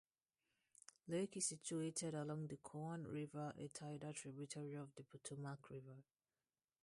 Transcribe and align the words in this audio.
Lake 1.07 1.37
is 1.37 1.45
situated 1.45 2.15
along 2.15 2.47
the 2.47 2.57
Coan 2.57 3.03
River, 3.05 3.53
a 3.55 3.67
tidal 3.67 4.13
tributary 4.13 4.73
of 4.73 4.95
the 4.95 5.03
Potomac 5.03 5.69
River. 5.69 6.01